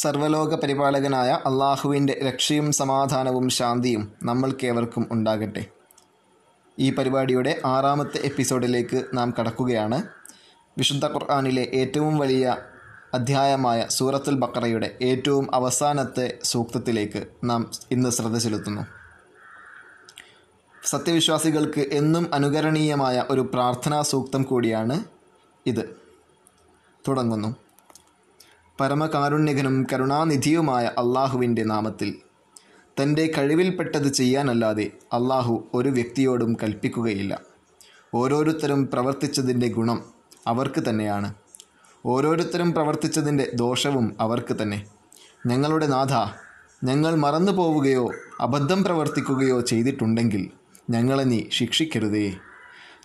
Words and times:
സർവലോക 0.00 0.54
പരിപാലകനായ 0.54 1.30
അള്ളാഹുവിന്റെ 1.30 2.20
രക്ഷയും 2.26 2.72
സമാധാനവും 2.72 3.48
ശാന്തിയും 3.48 4.12
നമ്മൾക്കേവർക്കും 4.22 5.08
ഉണ്ടാകട്ടെ. 5.10 5.66
ഈ 6.78 6.94
പരിപാടിയുടെ 6.94 7.60
ആറാമത്തെ 7.64 8.18
എപ്പിസോഡിലേക്ക് 8.18 9.04
നാം 9.14 9.34
കടക്കുകയാണ്. 9.40 10.02
വിശുദ്ധ 10.78 11.04
ഖുർആാനിലെ 11.04 11.62
ഏറ്റവും 11.62 12.18
വലിയ 12.18 12.56
അധ്യായമായ 13.14 13.86
സൂറത്തുൽ 13.90 14.34
ബക്കറയുടെ 14.34 14.98
ഏറ്റവും 15.02 15.54
അവസാനത്തെ 15.54 16.38
സൂക്തത്തിലേക്ക് 16.44 17.26
നാം 17.44 17.70
ഇന്ന് 17.90 18.10
ശ്രദ്ധ 18.10 18.38
ചെലുത്തുന്നു. 18.38 18.82
സത്യവിശ്വാസികൾക്ക് 20.84 21.80
എന്നും 21.80 22.34
അനുകരണീയമായ 22.34 23.24
ഒരു 23.30 23.40
പ്രാർത്ഥനാ 23.40 24.02
സൂക്തം 24.02 24.42
കൂടിയാണ് 24.42 25.04
ഇത്. 25.66 25.96
തുടങ്ങുന്നു. 27.08 27.56
പരമകാരുണ്യകനും 28.80 29.86
കരുണാനിധിയുമായ 29.92 30.84
അള്ളാഹുവിന്റെ 30.84 31.62
നാമത്തിൽ. 31.62 32.14
തന്റെ 33.02 33.32
കഴിവിൽപ്പെട്ടത് 33.38 34.12
ചെയ്യാനല്ലാതെ 34.12 34.90
അള്ളാഹു 35.12 35.68
ഒരു 35.74 35.88
വ്യക്തിയോടും 35.88 36.56
കൽപ്പിക്കുകയില്ല. 36.62 37.40
ഓരോരുത്തരും 38.14 38.86
പ്രവർത്തിച്ചതിന്റെ 38.86 39.68
ഗുണം 39.68 40.04
അവർക്ക് 40.46 40.82
തന്നെയാണ്. 40.88 41.34
ഓരോരുത്തരും 42.06 42.72
പ്രവർത്തിച്ചതിന്റെ 42.72 43.50
ദോഷവും 43.54 44.16
അവർക്ക് 44.20 44.56
തന്നെ. 44.62 44.86
ഞങ്ങളുടെ 45.46 45.86
നാഥ 45.86 46.32
ഞങ്ങൾ 46.84 47.14
മറന്നു 47.14 47.52
പോവുകയോ 47.52 48.10
അബദ്ധം 48.40 48.84
പ്രവർത്തിക്കുകയോ 48.84 49.60
ചെയ്തിട്ടുണ്ടെങ്കിൽ 49.60 50.50
ഞങ്ങളെ 50.90 51.22
നീ 51.22 51.42
ശിക്ഷിക്കരുതേ. 51.50 52.36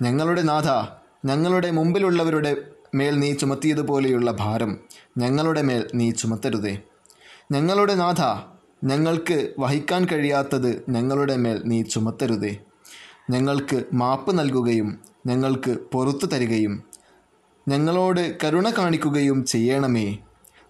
ഞങ്ങളുടെ 0.01 0.41
നാഥ 0.41 0.87
ഞങ്ങളുടെ 1.27 1.71
മുമ്പിലുള്ളവരുടെ 1.71 2.74
മേൽ 2.95 3.19
നീ 3.19 3.33
ചുമത്തിയതുപോലെയുള്ള 3.33 4.31
ഭാരം 4.31 4.79
ഞങ്ങളുടെ 5.17 5.61
മേൽ 5.61 5.87
നീ 5.95 6.11
ചുമത്തരുതേ. 6.11 6.77
ഞങ്ങളുടെ 7.51 7.95
നാഥ 7.95 8.47
ഞങ്ങൾക്ക് 8.83 9.53
വഹിക്കാൻ 9.59 10.05
കഴിയാത്തത് 10.05 10.83
ഞങ്ങളുടെ 10.89 11.35
മേൽ 11.35 11.61
നീ 11.65 11.81
ചുമത്തരുതേ. 11.81 12.57
ഞങ്ങൾക്ക് 13.29 13.83
മാപ്പ് 13.93 14.39
നൽകുകയും 14.39 14.99
ഞങ്ങൾക്ക് 15.27 15.77
പൊറത്തു 15.91 16.25
തരികയും 16.25 16.83
ഞങ്ങളോട് 17.67 18.37
കരുണ 18.43 18.69
കാണിക്കുകയും 18.69 19.45
ചെയ്യണമേ. 19.45 20.17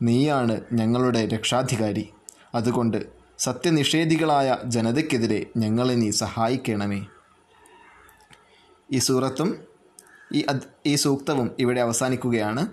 നീയാണ് 0.02 0.62
ഞങ്ങളുടെ 0.74 1.28
രക്ഷാധികാരി. 1.28 2.10
അതുകൊണ്ട് 2.56 3.06
സത്യനിഷേധികളായ 3.40 4.58
ജനതയ്ക്കെതിരെ 4.66 5.46
ഞങ്ങളെ 5.58 5.94
നീ 5.94 6.12
സഹായിക്കണമേ. 6.12 7.06
ഈ 8.92 8.98
സൂറത്തും 8.98 9.75
ഈ 10.34 10.46
ഈ 10.86 10.96
സൂക്തവും 10.96 11.52
ഇവിടെ 11.60 11.82
അവസാനിക്കുകയാണ്. 11.82 12.68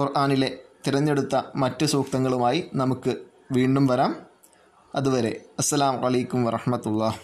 ഖുർആാനിലെ 0.00 0.58
തിരഞ്ഞെടുത്ത 0.86 1.42
മറ്റ് 1.56 1.86
സൂക്തങ്ങളുമായി 1.86 2.70
നമുക്ക് 2.74 3.16
വീണ്ടും 3.52 3.86
വരാം. 3.86 4.16
അതുവരെ 4.94 5.44
അസ്സാം 5.58 6.00
വലൈക്കും 6.00 6.44
വറഹമത്തുള്ള 6.44 7.14